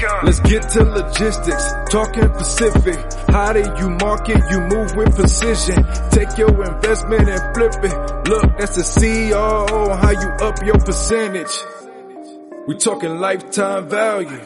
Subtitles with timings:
[0.00, 2.98] Let's get to logistics, talking Pacific.
[3.28, 4.38] How do you market?
[4.48, 5.84] You move with precision.
[6.10, 8.28] Take your investment and flip it.
[8.28, 9.96] Look, that's the CEO.
[9.96, 11.50] How you up your percentage?
[12.68, 14.40] We talking lifetime value.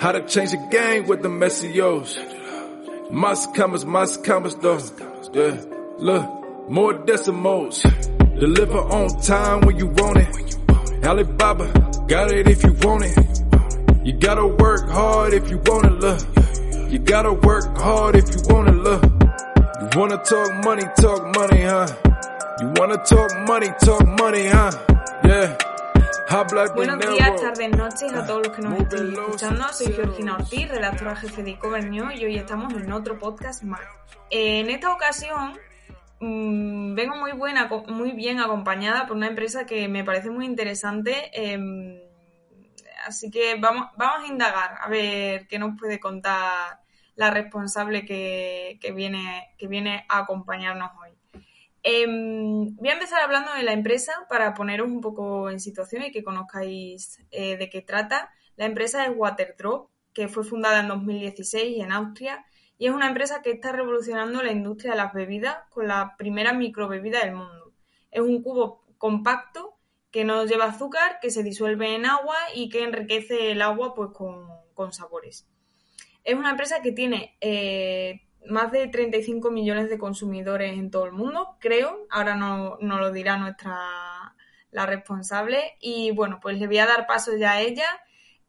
[0.00, 3.12] How to change the game with the SEOs.
[3.12, 4.80] Mas commas, mas commas though.
[5.32, 5.62] Yeah,
[5.98, 7.82] look, more decimals.
[7.82, 11.04] Deliver on time when you want it.
[11.04, 11.72] Alibaba,
[12.08, 13.45] got it if you want it.
[14.06, 16.20] You gotta work hard if you wanna look.
[16.88, 19.02] You gotta work hard if you wanna look.
[19.02, 21.88] You wanna talk money, talk money, huh?
[22.60, 24.70] You wanna talk money, talk money, huh?
[25.24, 25.58] Yeah.
[26.76, 29.64] Buenos días, tardes, noches a todos los que nos estén escuchando.
[29.72, 31.58] Soy Georgina Ortiz, redactora jefe de
[31.90, 33.80] News, y hoy estamos en otro podcast más.
[34.30, 35.58] En esta ocasión
[36.20, 41.28] mm, vengo muy buena, muy bien acompañada por una empresa que me parece muy interesante.
[41.32, 42.05] em,
[43.06, 46.80] así que vamos, vamos a indagar a ver qué nos puede contar
[47.14, 51.16] la responsable que, que viene, que viene a acompañarnos hoy.
[51.82, 56.10] Em, voy a empezar hablando de la empresa para poneros un poco en situación y
[56.10, 58.30] que conozcáis eh, de qué trata.
[58.56, 62.44] La empresa es Waterdrop, que fue fundada en 2016 en Austria
[62.76, 66.52] y es una empresa que está revolucionando la industria de las bebidas con la primera
[66.52, 67.72] microbebida del mundo.
[68.10, 69.75] Es un cubo compacto
[70.16, 74.12] que no lleva azúcar, que se disuelve en agua y que enriquece el agua pues,
[74.14, 75.46] con, con sabores.
[76.24, 81.12] Es una empresa que tiene eh, más de 35 millones de consumidores en todo el
[81.12, 82.06] mundo, creo.
[82.08, 84.34] Ahora no, no lo dirá nuestra
[84.70, 85.76] la responsable.
[85.80, 87.84] Y bueno, pues le voy a dar paso ya a ella.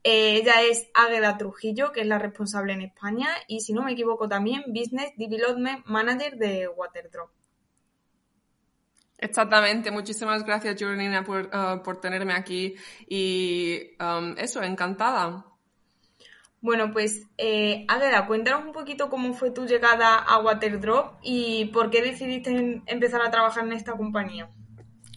[0.05, 3.91] Eh, ella es Águeda Trujillo, que es la responsable en España, y si no me
[3.91, 7.29] equivoco también, Business Development Manager de Waterdrop.
[9.19, 12.75] Exactamente, muchísimas gracias Georgina por, uh, por tenerme aquí
[13.07, 15.43] y um, eso, encantada.
[16.61, 21.89] Bueno, pues eh, Águeda, cuéntanos un poquito cómo fue tu llegada a Waterdrop y por
[21.89, 24.49] qué decidiste empezar a trabajar en esta compañía.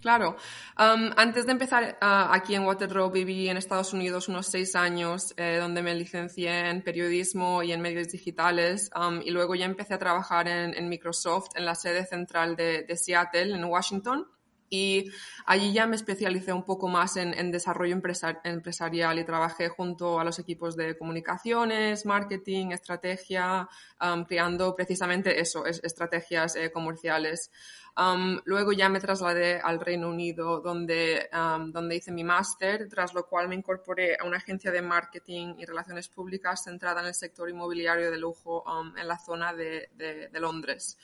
[0.00, 0.36] Claro,
[0.78, 5.34] um, antes de empezar uh, aquí en Waterdrop viví en Estados Unidos unos seis años,
[5.36, 9.94] eh, donde me licencié en periodismo y en medios digitales, um, y luego ya empecé
[9.94, 14.26] a trabajar en, Microsoft, en la sede central de Seattle, en Washington.
[14.72, 15.10] Y
[15.46, 20.20] allí ya me especialicé un poco más en, en desarrollo empresar- empresarial y trabajé junto
[20.20, 23.68] a los equipos de comunicaciones, marketing, estrategia,
[24.00, 27.50] um, creando precisamente eso, es- estrategias eh, comerciales.
[27.96, 33.12] Um, luego ya me trasladé al Reino Unido, donde, um, donde hice mi máster, tras
[33.12, 37.14] lo cual me incorporé a una agencia de marketing y relaciones públicas centrada en el
[37.14, 38.64] sector inmobiliario de lujo
[38.96, 40.96] en la zona de, de- de Londres.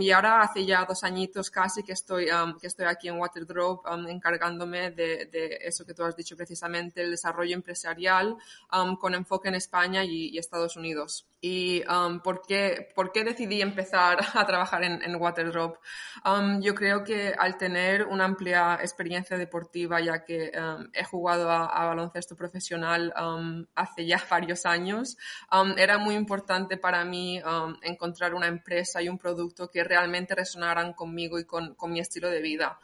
[0.00, 2.26] Y ahora hace ya dos añitos casi que estoy,
[2.60, 7.10] que estoy aquí en Waterdrop um, encargándome de, eso que tú has dicho precisamente, el
[7.10, 8.36] desarrollo empresarial
[8.72, 11.26] um, con enfoque en España y Estados Unidos.
[11.46, 15.76] ¿Y um, ¿por, qué, por qué decidí empezar a trabajar en, en Waterdrop?
[16.24, 21.50] Um, yo creo que al tener una amplia experiencia deportiva, ya que um, he jugado
[21.50, 25.18] a, a baloncesto profesional um, hace ya varios años,
[25.52, 30.34] um, era muy importante para mí um, encontrar una empresa y un producto que realmente
[30.34, 32.78] resonaran conmigo y con, con mi estilo de vida.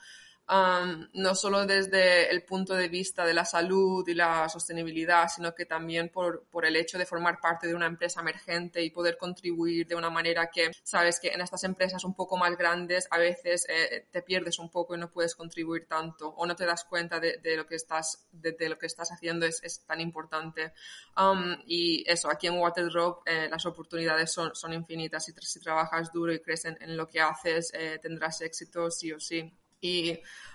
[0.50, 5.54] Um, no solo desde el punto de vista de la salud y la sostenibilidad, sino
[5.54, 9.86] que también por, el hecho de formar parte de una empresa emergente y poder contribuir
[9.86, 13.64] de una manera que, sabes que en estas empresas un poco más grandes a veces
[13.68, 17.20] eh, te pierdes un poco y no puedes contribuir tanto o no te das cuenta
[17.20, 20.72] de, lo que estás, de, lo que estás haciendo es, tan importante.
[21.16, 25.24] Um, y eso, aquí en Waterdrop eh, las oportunidades son, son infinitas.
[25.24, 29.12] Si, si, trabajas duro y crees en, en lo que haces, eh, tendrás éxito sí
[29.12, 29.48] o sí.
[29.80, 30.12] Y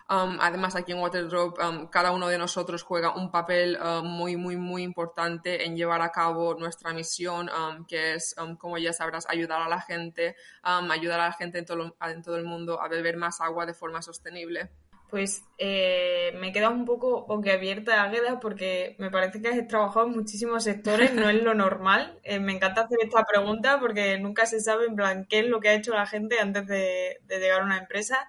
[0.10, 4.36] um, además aquí en Waterdrop um, cada uno de nosotros juega un papel uh, muy,
[4.38, 9.28] muy, muy importante en llevar a cabo nuestra misión, um, que es, como ya sabrás,
[9.30, 12.88] ayudar a la gente, ayudar a la gente en todo, en todo el mundo a
[12.88, 14.70] beber más agua de forma sostenible
[15.10, 20.14] pues eh, me queda un poco boquiabierta, Águeda, porque me parece que has trabajado en
[20.14, 22.20] muchísimos sectores, no es lo normal.
[22.28, 25.60] Eh, me encanta hacer esta pregunta porque nunca se sabe en plan qué es lo
[25.60, 28.28] que ha hecho la gente antes de, llegar a una empresa.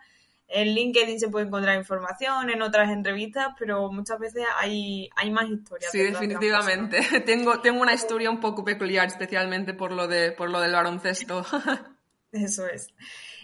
[0.48, 5.48] En LinkedIn se puede encontrar información, en otras entrevistas, pero muchas veces hay, hay más
[5.48, 5.90] historias.
[5.90, 7.00] Sí, definitivamente.
[7.26, 11.44] tengo, tengo una historia un poco peculiar, especialmente por lo, de, por lo del baloncesto.
[12.32, 12.88] Eso es.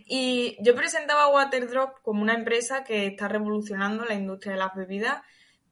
[0.06, 4.74] Y yo presentaba a Waterdrop como una empresa que está revolucionando la industria de las
[4.74, 5.22] bebidas.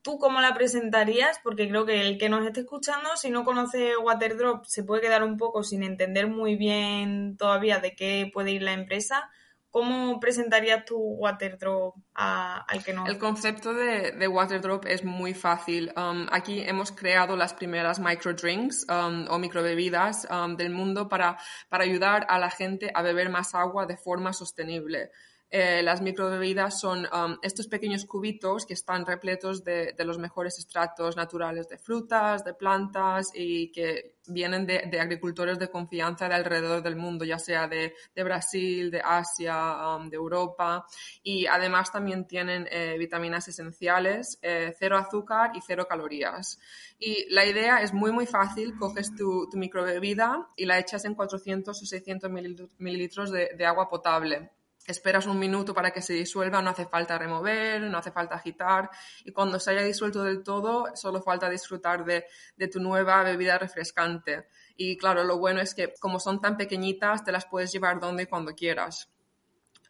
[0.02, 1.38] ¿Tú cómo la presentarías?
[1.42, 5.22] Porque creo que el que nos esté escuchando, si no conoce Waterdrop, se puede quedar
[5.22, 9.30] un poco sin entender muy bien todavía de qué puede ir la empresa.
[9.70, 13.06] ¿Cómo presentarías tu Waterdrop al que no?
[13.06, 15.92] El concepto de, de Waterdrop es muy fácil.
[15.96, 21.38] Um, aquí hemos creado las primeras microdrinks um, o microbebidas um, del mundo para
[21.70, 25.12] ayudar a la gente a beber más agua de forma sostenible.
[25.52, 31.16] Eh, las microbebidas son um, estos pequeños cubitos que están repletos de, los mejores extractos
[31.16, 36.94] naturales de frutas, de plantas y que vienen de, agricultores de confianza de alrededor del
[36.94, 40.86] mundo, ya sea de, Brasil, de Asia, um, de Europa.
[41.24, 46.60] Y además también tienen eh, vitaminas esenciales, eh, cero azúcar y cero calorías.
[46.96, 48.76] Y la idea es muy, muy fácil.
[48.78, 52.30] Coges tu, tu microbebida y la echas en 400 o 600
[52.78, 54.50] mililitros de agua potable
[54.86, 58.90] esperas un minuto para que se disuelva, no hace falta remover, no hace falta agitar
[59.24, 62.24] y cuando se haya disuelto del todo solo falta disfrutar de,
[62.68, 64.48] tu nueva bebida refrescante.
[64.76, 68.24] Y claro, lo bueno es que como son tan pequeñitas te las puedes llevar donde
[68.24, 69.10] y cuando quieras.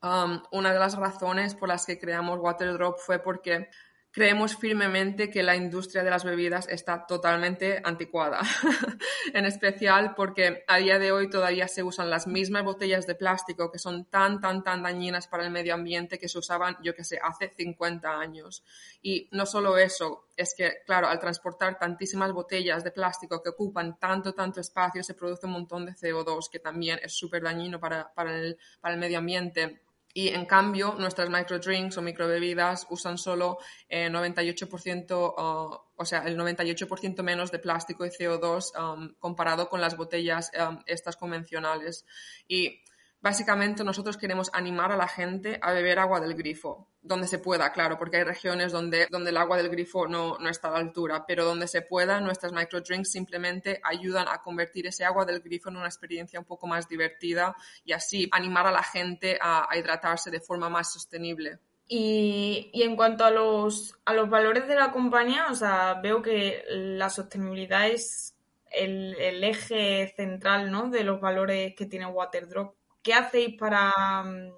[0.02, 3.68] Um, una de las razones por las que creamos Waterdrop fue porque
[4.12, 8.40] creemos firmemente que la industria de las bebidas está totalmente anticuada,
[9.34, 13.70] en especial porque a día de hoy todavía se usan las mismas botellas de plástico
[13.70, 17.04] que son tan, tan, tan dañinas para el medio ambiente que se usaban, yo que
[17.04, 18.64] sé, hace 50 años.
[19.00, 23.98] Y no solo eso, es que, claro, al transportar tantísimas botellas de plástico que ocupan
[23.98, 28.12] tanto, tanto espacio, se produce un montón de CO2 que también es súper dañino para,
[28.12, 29.82] para, el, para el medio ambiente.
[30.12, 33.58] Y en cambio, nuestras microdrinks o microbebidas usan solo
[33.88, 39.96] 98%, eh, o sea, el 98% menos de plástico y CO2 um, comparado con las
[39.96, 42.04] botellas um, estas convencionales.
[42.48, 42.82] Y
[43.22, 47.70] Básicamente nosotros queremos animar a la gente a beber agua del grifo, donde se pueda,
[47.70, 50.78] claro, porque hay regiones donde, donde el agua del grifo no, no está a la
[50.78, 55.68] altura, pero donde se pueda, nuestras microdrinks simplemente ayudan a convertir ese agua del grifo
[55.68, 60.30] en una experiencia un poco más divertida y así animar a la gente a, hidratarse
[60.30, 61.58] de forma más sostenible.
[61.86, 66.22] Y, y, en cuanto a los, a los valores de la compañía, o sea, veo
[66.22, 68.34] que la sostenibilidad es
[68.70, 70.88] el, el eje central ¿no?
[70.88, 72.79] de los valores que tiene Waterdrop.
[73.02, 73.92] ¿Qué hacéis para,
[74.22, 74.52] mm,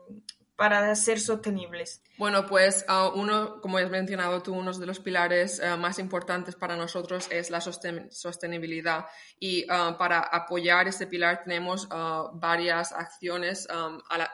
[0.56, 2.02] para ser sostenibles?
[2.18, 6.54] Bueno, pues ah, uno, como has mencionado tú, uno de los pilares ah, más importantes
[6.54, 9.06] para nosotros es la sostenibilidad
[9.40, 11.88] y ah, para apoyar ese pilar tenemos
[12.34, 13.66] varias acciones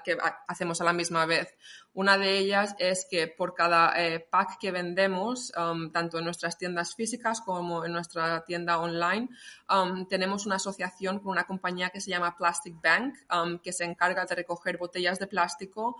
[0.04, 1.54] que hacemos a la misma vez.
[1.98, 6.56] Una de ellas es que por cada eh, pack que vendemos, um, tanto en nuestras
[6.56, 9.28] tiendas físicas como en nuestra tienda online,
[9.68, 13.82] um, tenemos una asociación con una compañía que se llama Plastic Bank, um, que se
[13.82, 15.96] encarga de recoger botellas de plástico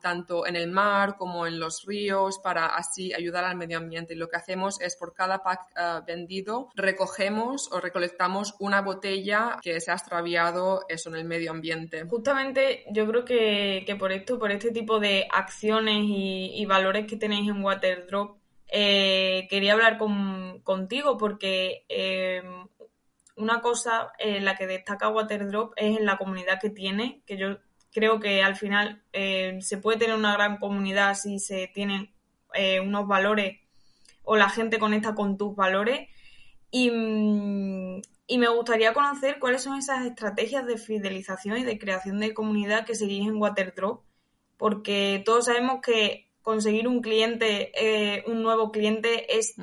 [0.00, 4.14] tanto en el mar como en los ríos para así ayudar al medio ambiente.
[4.14, 9.58] Y lo que hacemos es por cada pack uh, vendido recogemos o recolectamos una botella
[9.60, 12.02] que se ha extraviado eso en el medio ambiente.
[12.04, 17.16] Justamente yo creo que, que por esto, por este tipo de acciones y, valores que
[17.16, 18.38] tenéis en Waterdrop,
[18.68, 22.42] eh, quería hablar contigo porque eh,
[23.36, 27.58] una cosa en la que destaca Waterdrop es en la comunidad que tiene, que yo
[27.92, 32.10] creo que al final eh, se puede tener una gran comunidad si se tienen
[32.82, 33.58] unos valores
[34.22, 36.08] o la gente conecta con tus valores.
[36.70, 42.32] Y, y me gustaría conocer cuáles son esas estrategias de fidelización y de creación de
[42.32, 44.03] comunidad que seguís en Waterdrop
[44.56, 49.54] porque todos sabemos que conseguir un cliente, eh, un nuevo cliente es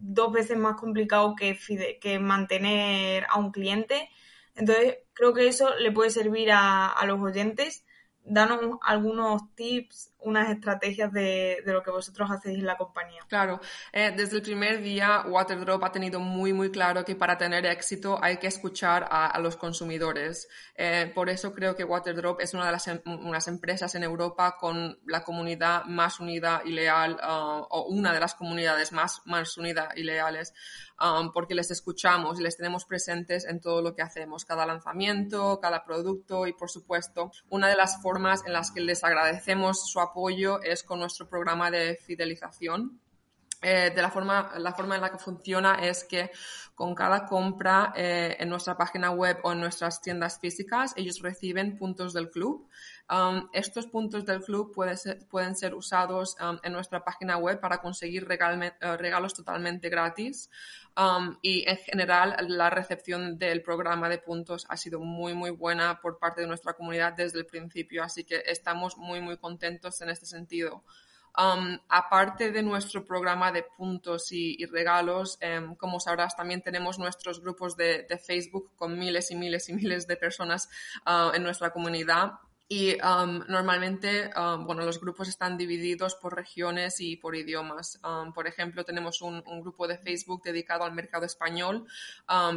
[0.00, 1.58] dos veces más complicado que,
[2.00, 4.08] que mantener a un cliente.
[4.54, 7.84] Entonces, creo que eso le puede servir a, los oyentes.
[8.24, 13.22] Danos algunos tips unas estrategias de, lo que vosotros hacéis en la compañía.
[13.28, 13.60] Claro,
[13.92, 18.18] eh, desde el primer día Waterdrop ha tenido muy, muy claro que para tener éxito
[18.22, 20.48] hay que escuchar a, los consumidores.
[20.74, 24.56] Eh, por eso creo que Waterdrop es una de las em, unas empresas en Europa
[24.58, 29.56] con la comunidad más unida y leal, uh, o una de las comunidades más, más
[29.56, 30.52] unidas y leales.
[31.02, 35.58] Um, porque les escuchamos y les tenemos presentes en todo lo que hacemos, cada lanzamiento,
[35.58, 39.98] cada producto y, por supuesto, una de las formas en las que les agradecemos su
[39.98, 40.09] apoyo
[40.62, 43.00] es con nuestro programa de fidelización.
[43.62, 46.30] Eh, de la forma, la forma en la que funciona es que
[46.74, 51.76] con cada compra eh, en nuestra página web o en nuestras tiendas físicas, ellos reciben
[51.76, 52.68] puntos del club.
[53.10, 58.28] Um, estos puntos del club pueden ser usados um, en nuestra página web para conseguir
[58.30, 60.48] eh, regalos totalmente gratis.
[60.96, 66.00] Um, y en general la recepción del programa de puntos ha sido muy, muy buena
[66.00, 68.04] por parte de nuestra comunidad desde el principio.
[68.04, 70.84] Así que estamos muy, muy contentos en este sentido.
[71.88, 77.76] aparte de nuestro programa de puntos y, regalos, em, como sabrás, también tenemos nuestros grupos
[77.76, 80.68] de, Facebook con miles y miles y miles de personas
[81.06, 82.32] uh, en nuestra comunidad
[82.72, 87.98] y um, normalmente, um, bueno, los grupos están divididos por regiones y por idiomas.
[88.04, 91.84] Um, por ejemplo, tenemos un, grupo de Facebook dedicado al mercado español,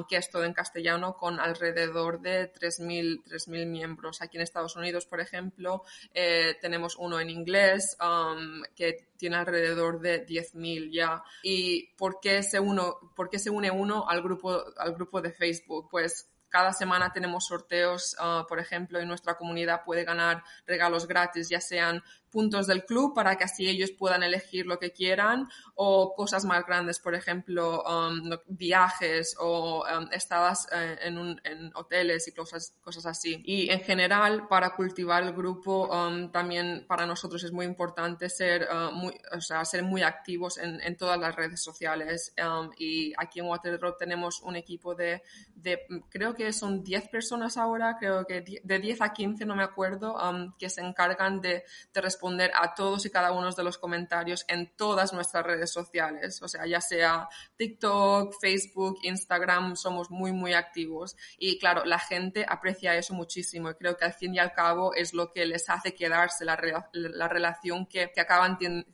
[0.08, 4.22] que es todo en castellano, con alrededor de 3.000 miembros.
[4.22, 7.98] Aquí en Estados Unidos, por ejemplo, eh, tenemos uno en inglés,
[8.76, 11.24] que tiene alrededor de 10.000 ya.
[11.42, 12.60] ¿Y por qué, se
[13.16, 15.88] por qué se une uno al grupo, al grupo de Facebook?
[15.90, 21.50] Pues cada semana tenemos sorteos, ah, por ejemplo, y nuestra comunidad puede ganar regalos gratis,
[21.50, 22.04] ya sean
[22.34, 26.66] puntos del club para que así ellos puedan elegir lo que quieran o cosas más
[26.66, 33.06] grandes, por ejemplo, um, viajes o um, estadas eh, en, en, hoteles y cosas, cosas
[33.06, 33.42] así.
[33.46, 38.68] Y en general, para cultivar el grupo, um, también para nosotros es muy importante ser,
[38.72, 42.34] uh, muy, o sea, ser muy activos en, en, todas las redes sociales.
[42.78, 45.22] y aquí en Waterdrop tenemos un equipo de,
[45.54, 49.64] de, creo que son 10 personas ahora, creo que de 10 a 15, no me
[49.64, 50.18] acuerdo,
[50.58, 51.64] que se encargan de,
[51.94, 55.74] de responder responder a todos y cada uno de los comentarios en todas nuestras redes
[55.74, 57.28] sociales, o sea, ya sea
[57.58, 61.18] TikTok, Facebook, Instagram, somos muy, muy activos.
[61.38, 64.94] Y claro, la gente aprecia eso muchísimo y creo que al fin y al cabo
[64.96, 66.58] es lo que les hace quedarse la,
[66.94, 68.88] la relación que, que acaban teniendo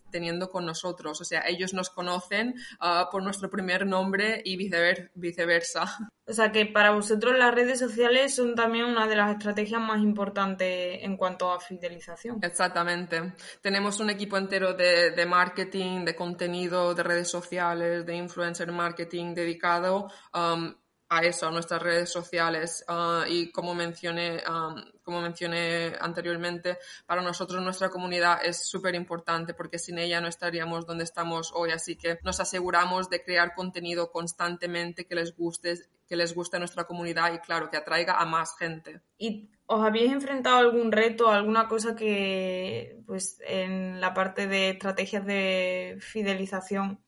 [0.49, 1.19] con nosotros.
[1.21, 5.97] O sea, ellos nos conocen ah, por nuestro primer nombre y viceversa.
[6.25, 9.99] O sea que para vosotros las redes sociales son también una de las estrategias más
[9.99, 12.37] importantes en cuanto a fidelización.
[12.43, 13.33] Exactamente.
[13.61, 20.07] Tenemos un equipo entero de, marketing, de contenido, de redes sociales, de influencer marketing dedicado
[20.33, 20.73] um,
[21.09, 22.85] a eso, a nuestras redes sociales.
[22.87, 29.55] Uh, y como mencioné, um, como mencioné anteriormente, para nosotros nuestra comunidad es súper importante
[29.55, 31.71] porque sin ella no estaríamos donde estamos hoy.
[31.71, 36.59] Así que nos aseguramos de crear contenido constantemente que les guste, que les guste a
[36.59, 39.01] nuestra comunidad y claro, que atraiga a más gente.
[39.17, 45.25] ¿Y os habéis enfrentado algún reto, alguna cosa que, pues, en la parte de estrategias
[45.25, 46.99] de fidelización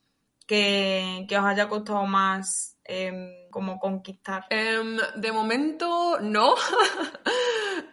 [0.48, 4.46] que, que os haya costado más eh, como conquistar?
[4.50, 6.56] Em, de momento no.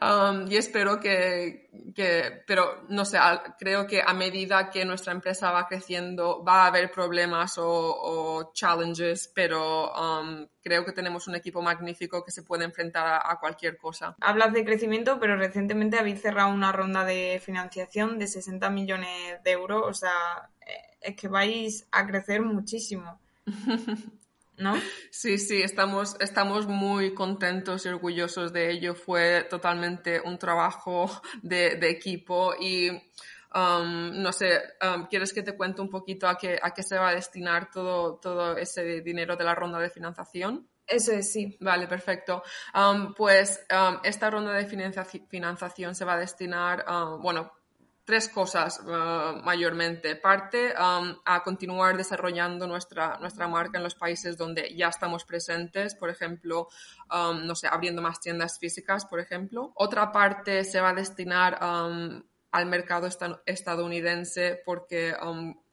[0.00, 3.19] Um, y espero que, que, pero no sé,
[3.59, 8.52] creo que a medida que nuestra empresa va creciendo va a haber problemas o, o
[8.52, 13.76] challenges, pero um, creo que tenemos un equipo magnífico que se puede enfrentar a, cualquier
[13.76, 14.14] cosa.
[14.21, 19.50] Hablas de crecimiento, pero recientemente habéis cerrado una ronda de financiación de 60 millones de
[19.50, 23.19] euros, o sea, eh, es que vais a crecer muchísimo.
[24.58, 24.74] ¿no?
[25.10, 28.94] Sí, sí, estamos, estamos muy contentos y orgullosos de ello.
[28.94, 31.10] Fue totalmente un trabajo
[31.42, 36.58] de, equipo y um, no sé, um, ¿quieres que te cuente un poquito a qué,
[36.60, 40.68] a qué se va a destinar todo, todo ese dinero de la ronda de financiación?
[40.86, 41.56] Eso es, sí.
[41.60, 42.42] Vale, perfecto.
[42.74, 43.64] Um, pues
[44.02, 46.84] esta ronda de financiación se va a destinar,
[47.20, 47.52] bueno,
[48.08, 50.16] tres cosas uh, mayormente.
[50.16, 55.94] Parte um, a continuar desarrollando nuestra, nuestra marca en los países donde ya estamos presentes,
[55.94, 56.68] por ejemplo,
[57.12, 59.72] um, no sé, abriendo más tiendas físicas, por ejemplo.
[59.74, 63.06] Otra parte se va a destinar um, al mercado
[63.44, 65.14] estadounidense porque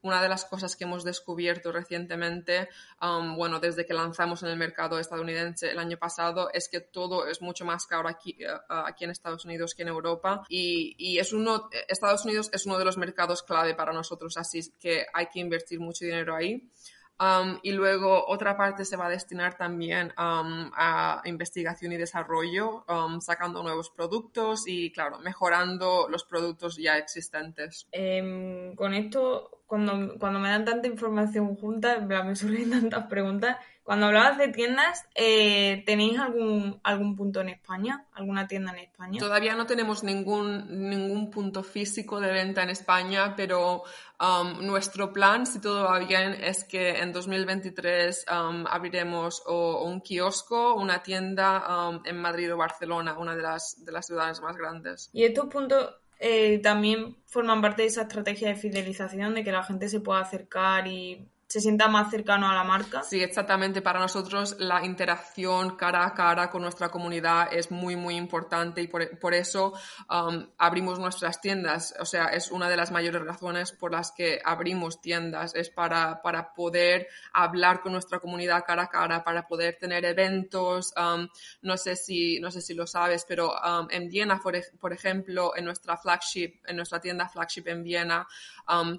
[0.05, 2.69] una de las cosas que hemos descubierto recientemente,
[3.01, 7.27] um, bueno, desde que lanzamos en el mercado estadounidense el año pasado, es que todo
[7.27, 11.17] es mucho más caro aquí, uh, aquí en Estados Unidos que en Europa y, y,
[11.17, 15.25] es uno, Estados Unidos es uno de los mercados clave para nosotros, así que hay
[15.27, 16.69] que invertir mucho dinero ahí.
[17.17, 22.84] Um, y luego otra parte se va a destinar también um, a investigación y desarrollo,
[22.89, 27.88] um, sacando nuevos productos y, claro, mejorando los productos ya existentes.
[27.91, 33.57] Em, con esto, cuando, cuando me dan tanta información junta, me surgen tantas preguntas.
[33.85, 38.07] Cuando hablabas de tiendas, eh, ¿tenéis algún, algún punto en España?
[38.13, 39.19] ¿Alguna tienda en España?
[39.19, 43.83] Todavía no tenemos ningún, ningún punto físico de venta en España, pero
[44.19, 50.01] um, nuestro plan, si todo va bien, es que en 2023 um, abriremos o, un
[50.01, 54.57] kiosco, una tienda um, en Madrid o Barcelona, una de las, de las ciudades más
[54.57, 55.11] grandes.
[55.13, 59.61] ¿Y estos puntos eh, también forman parte de esa estrategia de fidelización, de que la
[59.61, 63.03] gente se pueda acercar y se sienta más cercano a la marca.
[63.03, 63.81] Sí, exactamente.
[63.81, 68.87] Para nosotros la interacción cara a cara con nuestra comunidad es muy, muy importante y
[68.87, 69.73] por, eso
[70.09, 71.93] um, abrimos nuestras tiendas.
[71.99, 75.53] O sea, es una de las mayores razones por las que abrimos tiendas.
[75.53, 80.93] Es para, para poder hablar con nuestra comunidad cara a cara, para poder tener eventos.
[80.97, 81.27] Um,
[81.61, 85.55] no, sé si, no sé si lo sabes, pero um, en Viena, por, por, ejemplo,
[85.55, 88.27] en nuestra flagship, en nuestra tienda flagship en Viena,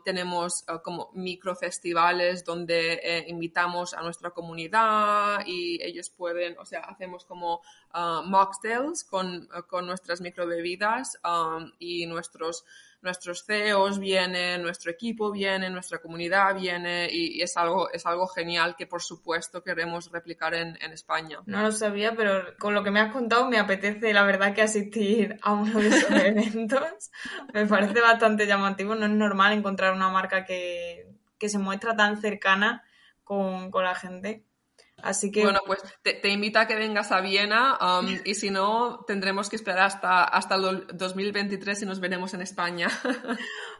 [0.04, 6.80] tenemos uh, como microfestivales donde eh, invitamos a nuestra comunidad y ellos pueden, o sea,
[6.80, 7.62] hacemos como
[7.94, 12.64] uh, mocktails con, con nuestras microbebidas um, y nuestros
[13.06, 18.76] nuestros CEOs vienen, nuestro equipo viene, nuestra comunidad viene y, es, algo, es algo genial
[18.76, 21.38] que por supuesto queremos replicar en, en, España.
[21.46, 24.60] No lo sabía, pero con lo que me has contado me apetece la verdad que
[24.60, 27.10] asistir a uno de esos eventos.
[27.54, 32.20] me parece bastante llamativo, no es normal encontrar una marca que que se muestra tan
[32.20, 32.84] cercana
[33.24, 34.44] con, la gente.
[35.02, 35.42] Así que...
[35.42, 39.56] Bueno, pues te, invito a que vengas a Viena um, y si no, tendremos que
[39.56, 42.88] esperar hasta, hasta el 2023 y nos veremos en España.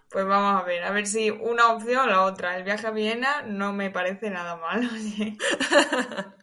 [0.09, 2.57] Pues vamos a ver, a ver si una opción o la otra.
[2.57, 4.89] El viaje a Viena no me parece nada mal.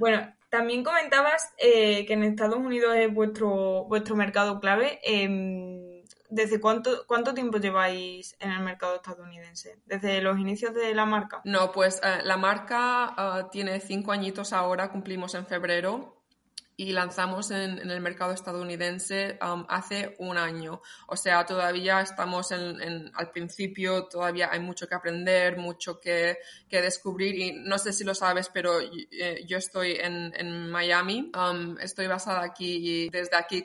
[0.00, 4.98] bueno, también comentabas eh, que en Estados Unidos es vuestro, vuestro mercado clave.
[5.04, 5.79] Em,
[6.30, 9.80] ¿Desde cuánto, cuánto tiempo lleváis en el mercado estadounidense?
[9.86, 11.40] ¿Desde los inicios de la marca?
[11.44, 16.19] No, pues eh, la marca eh, tiene cinco añitos ahora, cumplimos en febrero
[16.80, 20.80] y lanzamos en, el mercado estadounidense um, hace un año.
[21.08, 26.38] O sea, todavía estamos en, al principio, todavía hay mucho que aprender, mucho que,
[26.70, 31.30] que descubrir y no sé si lo sabes, pero eh, yo estoy en, en Miami,
[31.36, 33.62] um, estoy basada aquí y desde aquí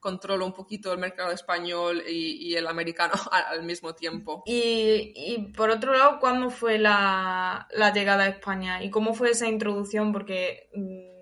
[0.00, 4.42] controlo un poquito el mercado español y, y el americano al, mismo tiempo.
[4.46, 9.32] Y, y, por otro lado, ¿cuándo fue la, la llegada a España y cómo fue
[9.32, 10.10] esa introducción?
[10.10, 11.15] Porque mm,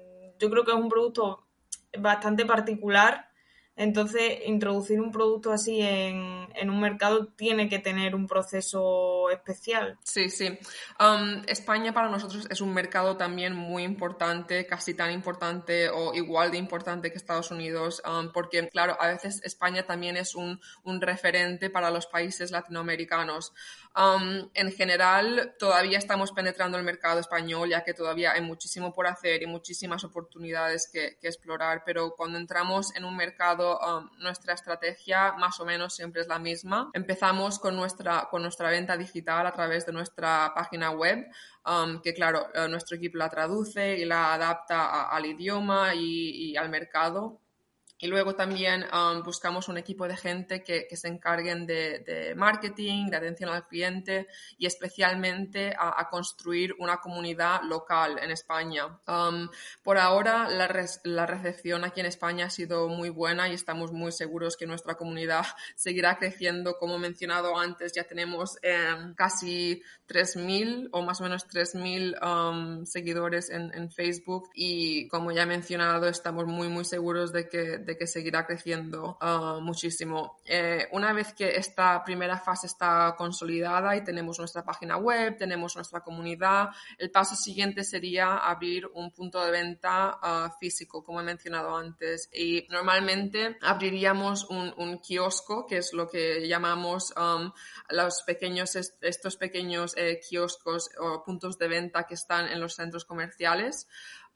[0.45, 1.47] yo creo que es un producto
[1.99, 3.29] bastante particular
[3.77, 9.99] entonces, introducir un producto así en, un mercado tiene que tener un proceso especial.
[10.05, 10.57] Sí, sí.
[11.01, 16.53] Um, España para nosotros es un mercado también muy importante, casi tan importante o igual
[16.53, 20.61] de importante que Estados Unidos, um, porque, claro, a veces España también es un,
[21.01, 23.53] referente para los países latinoamericanos.
[23.97, 29.07] Um, en general, todavía estamos penetrando el mercado español, ya que todavía hay muchísimo por
[29.07, 33.79] hacer y muchísimas oportunidades que explorar, pero cuando entramos en un mercado
[34.19, 36.91] nuestra estrategia más o menos siempre es la misma.
[36.93, 41.27] Empezamos con nuestra, con nuestra venta digital a través de nuestra página web,
[41.65, 46.69] um, que claro, eh, nuestro equipo la traduce y la adapta al idioma y al
[46.69, 47.44] mercado.
[47.99, 53.07] Y luego también um, buscamos un equipo de gente que, que se encarguen de, marketing,
[53.07, 54.27] de atención al cliente
[54.59, 58.87] y especialmente a, construir una comunidad local en España.
[59.07, 59.49] Um,
[59.83, 60.69] por ahora la,
[61.05, 64.97] la, recepción aquí en España ha sido muy buena y estamos muy seguros que nuestra
[64.97, 66.77] comunidad seguirá creciendo.
[66.79, 73.51] Como mencionado antes, ya tenemos em, casi 3.000 o más o menos 3.000 um, seguidores
[73.51, 77.97] en, en, Facebook y como ya he mencionado, estamos muy, muy seguros de que, de
[77.97, 80.41] que seguirá creciendo uh, muchísimo.
[80.45, 85.77] Eh, una vez que esta primera fase está consolidada y tenemos nuestra página web, tenemos
[85.77, 91.25] nuestra comunidad, el paso siguiente sería abrir un punto de venta uh, físico, como he
[91.25, 92.29] mencionado antes.
[92.33, 97.53] Y normalmente abriríamos un, un kiosco, que es lo que llamamos um,
[97.91, 103.05] los pequeños, estos pequeños eh, kioscos o puntos de venta que están en los centros
[103.05, 103.87] comerciales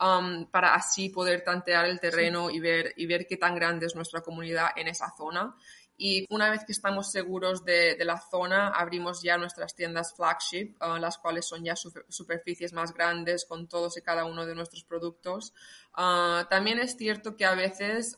[0.00, 3.94] um, para así poder tantear el terreno y, ver, y ver qué tan grande es
[3.94, 5.54] nuestra comunidad en esa zona.
[6.00, 10.96] y una vez que estamos seguros de, la zona, abrimos ya nuestras tiendas flagship, uh,
[10.96, 15.52] las cuales son ya superficies más grandes con todos y cada uno de nuestros productos.
[15.98, 18.16] Uh, también es cierto que a veces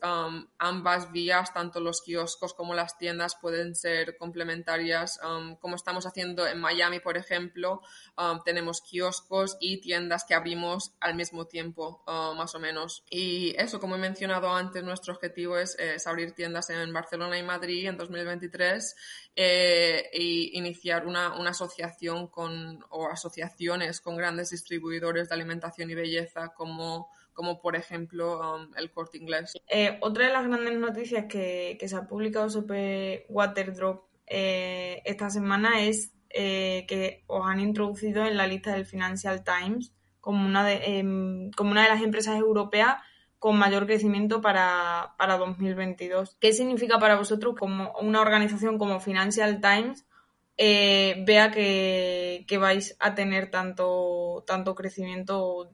[0.58, 5.18] ambas vías, tanto los kioscos como las tiendas, pueden ser complementarias,
[5.60, 7.80] como estamos haciendo en Miami, por ejemplo.
[8.44, 13.02] Tenemos kioscos y tiendas que abrimos al mismo tiempo, uh, más o menos.
[13.08, 17.88] Y eso, como he mencionado antes, nuestro objetivo es, abrir tiendas en Barcelona y Madrid
[17.88, 18.94] en 2023
[19.34, 26.52] e iniciar una, una, asociación con, o asociaciones con grandes distribuidores de alimentación y belleza
[26.54, 27.08] como
[27.40, 29.54] como por ejemplo um, el corte inglés.
[29.66, 35.80] Eh, otra de las grandes noticias que, se ha publicado sobre Waterdrop eh, esta semana
[35.80, 40.98] es eh, que os han introducido en la lista del Financial Times como una de,
[40.98, 42.96] em, como una de las empresas europeas
[43.38, 46.36] con mayor crecimiento para, para 2022.
[46.40, 50.04] ¿Qué significa para vosotros como una organización como Financial Times
[50.58, 55.70] vea que, que, vais a tener tanto, tanto crecimiento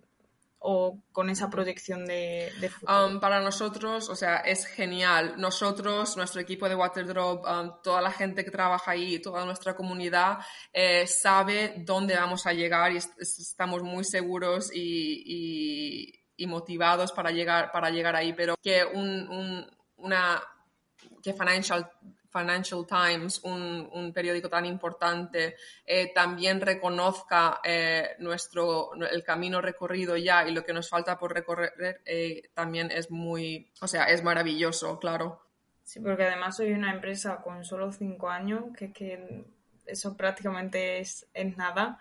[0.58, 3.06] o con esa proyección de, futuro?
[3.06, 5.34] Um, para nosotros, o sea, es genial.
[5.38, 10.38] Nosotros, nuestro equipo de Waterdrop, um, toda la gente que trabaja ahí, toda nuestra comunidad,
[10.72, 16.12] eh, sabe dónde vamos a llegar y estamos muy seguros y,
[16.46, 18.32] motivados para llegar, para llegar ahí.
[18.32, 19.66] Pero que un,
[19.96, 20.42] una
[21.22, 21.90] que Financial
[22.36, 30.46] Financial Times, un, periódico tan importante, eh, también reconozca eh, nuestro, el camino recorrido ya
[30.46, 34.98] y lo que nos falta por recorrer, eh, también es muy, o sea, es maravilloso,
[34.98, 35.42] claro.
[35.82, 39.44] Sí, porque además soy una empresa con solo cinco años, que, que
[39.86, 41.98] eso prácticamente es, es nada.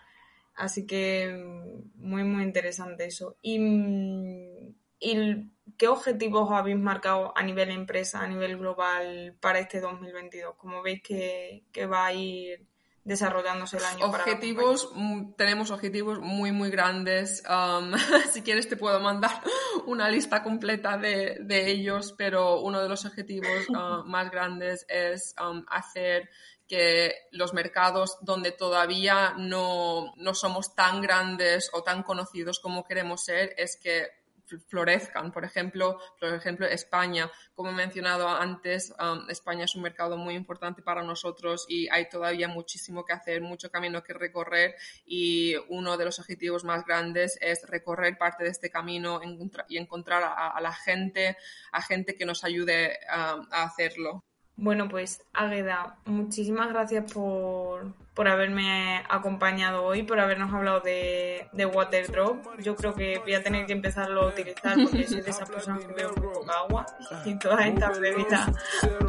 [0.55, 3.37] Así que mm, muy, muy interesante eso.
[3.41, 9.79] Y, mm, y ¿qué objetivos habéis marcado a nivel empresa, a nivel global para este
[9.79, 10.55] 2022?
[10.57, 12.67] ¿Cómo veis que, va a ir
[13.03, 14.05] desarrollándose el año?
[14.05, 17.43] Objetivos, mm, tenemos objetivos muy, muy grandes.
[17.49, 17.93] Um,
[18.31, 19.41] si quieres te puedo mandar
[19.85, 25.63] una lista completa de, ellos, pero uno de los objetivos uh, más grandes es um,
[25.69, 26.29] hacer
[26.67, 33.23] que los mercados donde todavía no, no somos tan grandes o tan conocidos como queremos
[33.23, 34.24] ser, es que
[34.67, 35.31] florezcan.
[35.31, 40.35] Por ejemplo, por ejemplo, España, como he mencionado antes, um, España es un mercado muy
[40.35, 45.97] importante para nosotros y hay todavía muchísimo que hacer, mucho camino que recorrer y uno
[45.97, 49.19] de los objetivos más grandes es recorrer parte de este camino
[49.67, 51.37] y encontrar a, la gente,
[51.71, 54.23] a gente que nos ayude um, a hacerlo.
[54.57, 61.65] Bueno, pues Águeda, muchísimas gracias por, por, haberme acompañado hoy, por habernos hablado de, de
[61.65, 62.57] Waterdrop.
[62.59, 65.83] Yo creo que voy a tener que empezarlo a utilizar porque soy de esas personas
[65.83, 66.85] que veo muy poca agua
[67.25, 68.49] y todas estas bebidas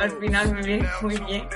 [0.01, 1.49] al final me vienen muy bien.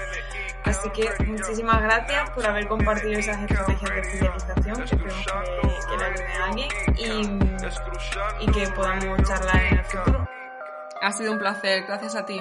[0.64, 4.82] Así que muchísimas gracias por haber compartido esas estrategias de fidelización.
[4.82, 10.28] Esperemos que, que le ayude a alguien y, y que podamos charlar en el futuro.
[11.02, 12.40] Ha sido un placer, gracias a ti.